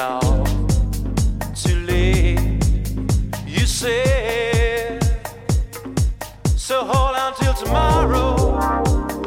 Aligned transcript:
out 0.00 0.46
too 1.54 1.78
late. 1.80 2.40
You 3.46 3.66
said 3.66 5.02
so. 6.56 6.84
Hold 6.84 7.16
on 7.16 7.34
till 7.34 7.52
tomorrow. 7.52 8.28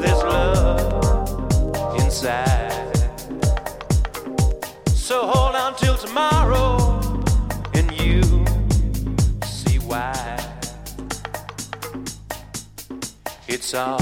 There's 0.01 0.23
love 0.23 2.01
inside. 2.01 2.97
So 4.87 5.27
hold 5.27 5.55
on 5.55 5.75
till 5.75 5.95
tomorrow, 5.95 7.23
and 7.75 7.87
you 8.01 8.23
see 9.45 9.77
why. 9.77 10.39
It's 13.47 13.75
all 13.75 13.99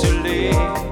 too 0.00 0.16
late. 0.22 0.83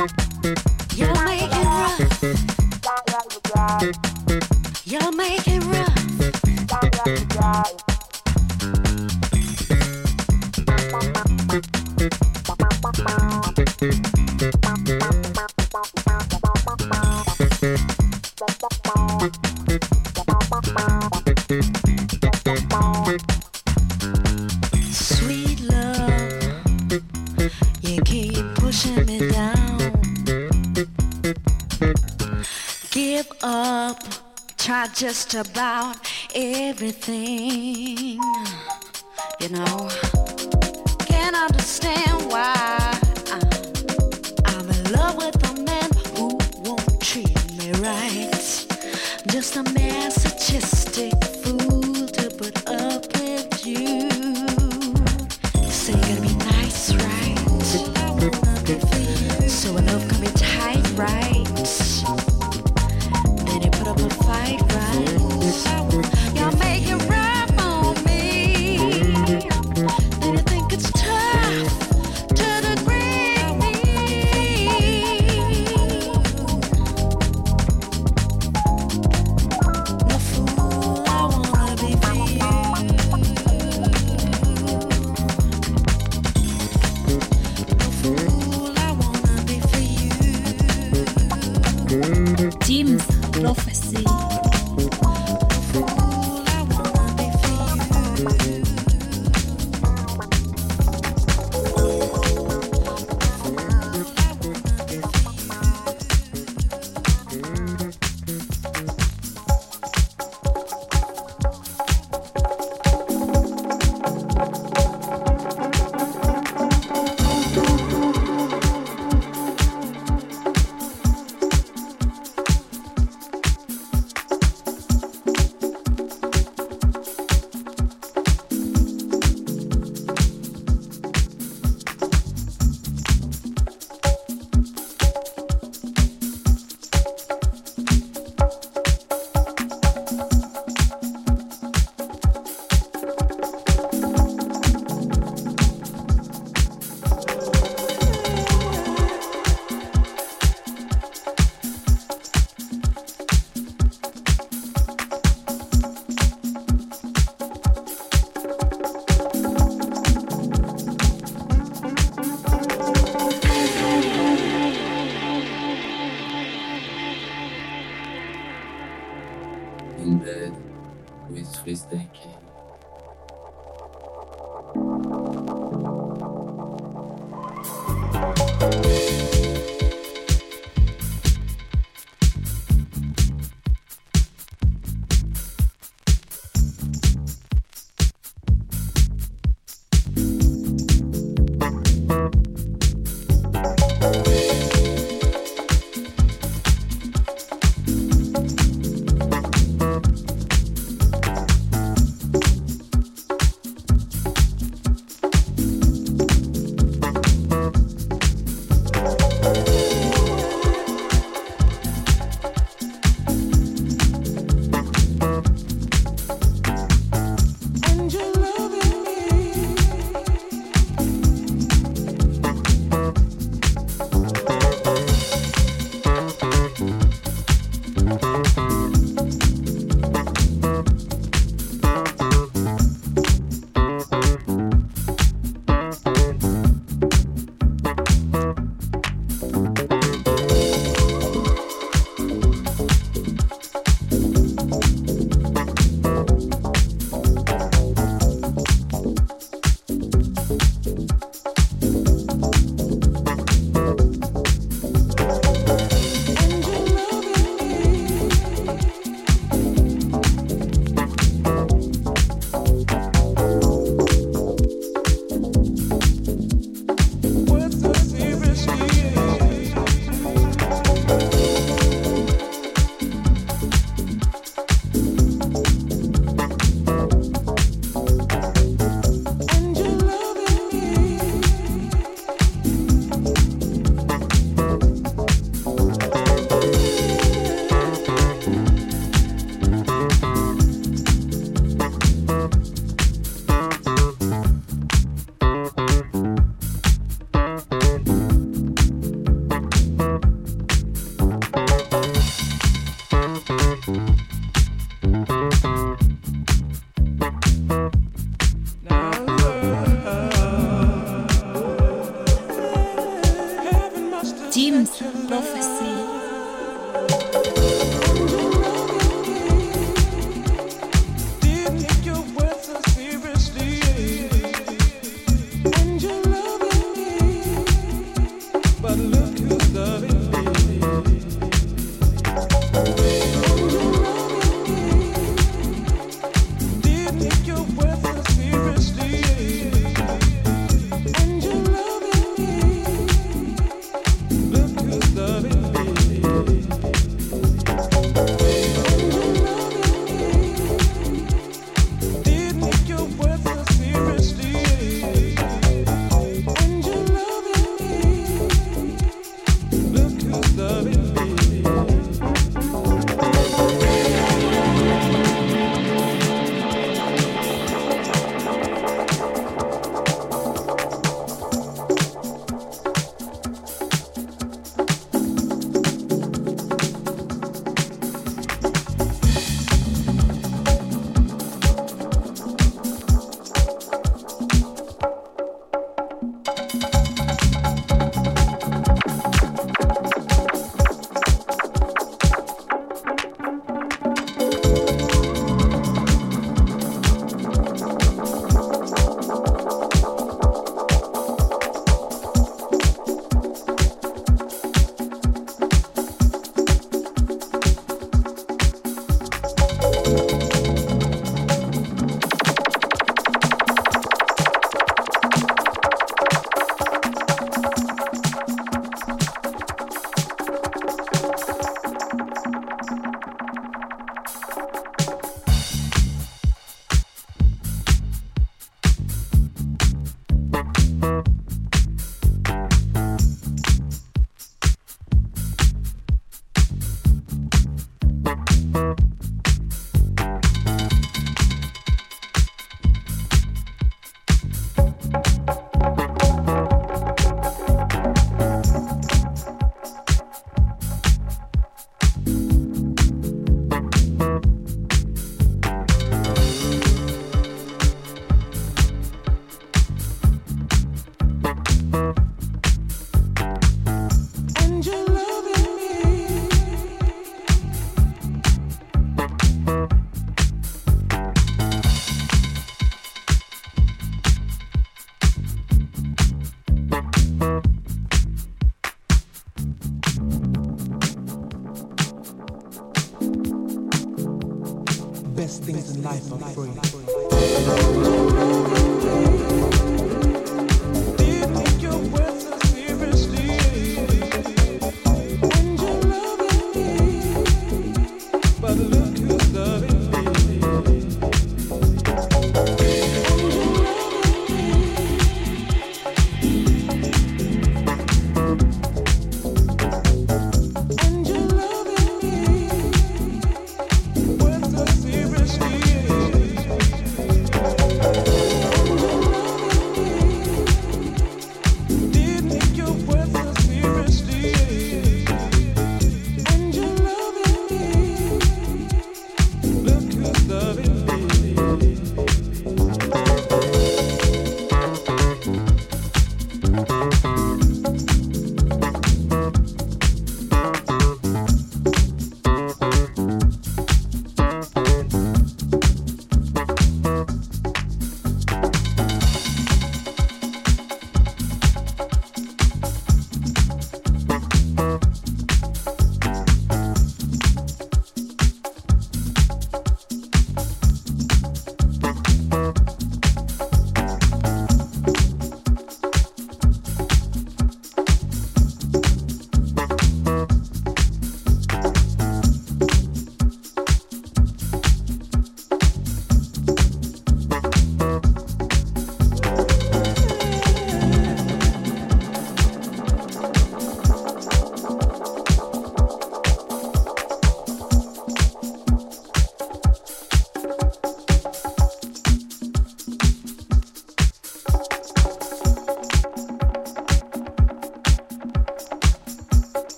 You're 0.00 1.24
making 1.24 1.50
rough. 3.54 4.09
Just 35.00 35.32
about 35.32 35.96
everything. 36.34 37.89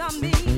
under 0.00 0.20
me. 0.20 0.57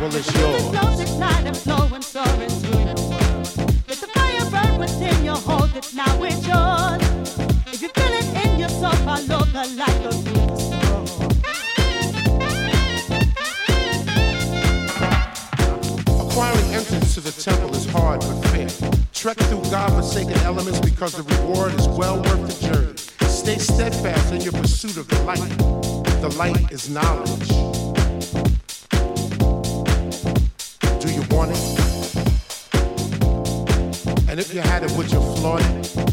Well, 0.00 0.16
it's 0.16 0.34
yours. 0.34 1.18
Night 1.18 1.44
and 1.44 1.54
flowing, 1.54 2.00
soaring 2.00 2.48
through 2.48 2.84
the 2.84 2.94
world. 3.10 3.46
Let 3.86 3.98
the 3.98 4.06
fire 4.14 4.50
burn 4.50 4.78
within 4.78 5.22
you, 5.22 5.32
hold 5.32 5.76
it 5.76 5.92
now, 5.94 6.22
it's 6.22 6.46
yours. 6.46 7.02
If 7.66 7.82
you 7.82 7.88
feel 7.90 8.12
it 8.14 8.24
in 8.46 8.58
your 8.58 8.70
soul, 8.70 8.92
follow 9.04 9.44
the 9.44 9.66
light 9.76 10.06
of 10.06 10.16
Acquiring 16.18 16.72
entrance 16.72 17.14
to 17.14 17.20
the 17.20 17.32
temple 17.32 17.74
is 17.76 17.84
hard 17.90 18.20
but 18.20 18.40
fair. 18.48 18.68
Trek 19.12 19.36
through 19.36 19.64
God-forsaken 19.70 20.38
elements 20.38 20.80
because 20.80 21.12
the 21.12 21.24
reward 21.24 21.74
is 21.74 21.86
well 21.88 22.16
worth 22.16 22.46
the 22.48 22.54
journey. 22.66 22.96
Stay 23.28 23.58
steadfast 23.58 24.32
in 24.32 24.40
your 24.40 24.52
pursuit 24.52 24.96
of 24.96 25.06
the 25.08 25.22
light. 25.24 25.58
The 26.22 26.34
light 26.38 26.72
is 26.72 26.88
knowledge. 26.88 27.89
And 34.30 34.38
if 34.38 34.54
you 34.54 34.60
had 34.60 34.84
it, 34.84 34.92
would 34.92 35.10
you 35.10 35.20
flaunt 35.20 35.64
it? 35.64 36.09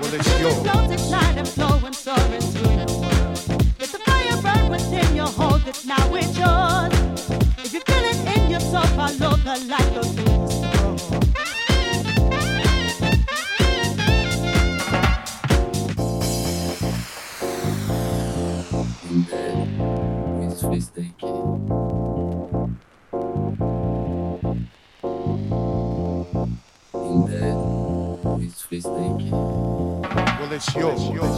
Well, 0.00 0.14
it's 0.14 0.28
the 0.28 0.50
floating 0.62 1.10
light 1.10 1.38
of 1.38 1.48
flowing, 1.48 1.92
soaring 1.92 2.40
through 2.40 2.70
you. 2.72 2.86
It's 3.78 3.92
the 3.92 3.98
fire 4.04 4.42
burning 4.42 4.70
within 4.70 5.16
your 5.16 5.28
heart. 5.28 5.62
It's 5.66 5.86
now 5.86 6.10
yours. 6.14 6.69
Well, 30.74 31.29